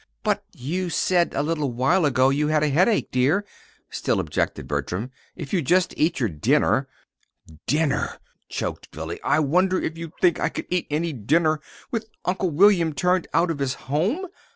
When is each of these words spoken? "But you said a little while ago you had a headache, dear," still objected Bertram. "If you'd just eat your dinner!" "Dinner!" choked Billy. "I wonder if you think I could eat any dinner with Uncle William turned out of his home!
"But 0.23 0.43
you 0.51 0.89
said 0.89 1.35
a 1.35 1.43
little 1.43 1.71
while 1.71 2.05
ago 2.07 2.31
you 2.31 2.47
had 2.47 2.63
a 2.63 2.69
headache, 2.69 3.11
dear," 3.11 3.45
still 3.91 4.19
objected 4.19 4.67
Bertram. 4.67 5.11
"If 5.35 5.53
you'd 5.53 5.67
just 5.67 5.93
eat 5.95 6.19
your 6.19 6.27
dinner!" 6.29 6.87
"Dinner!" 7.67 8.17
choked 8.49 8.89
Billy. 8.89 9.19
"I 9.23 9.37
wonder 9.37 9.79
if 9.79 9.99
you 9.99 10.11
think 10.19 10.39
I 10.39 10.49
could 10.49 10.65
eat 10.71 10.87
any 10.89 11.13
dinner 11.13 11.59
with 11.91 12.09
Uncle 12.25 12.49
William 12.49 12.93
turned 12.93 13.27
out 13.31 13.51
of 13.51 13.59
his 13.59 13.75
home! 13.75 14.25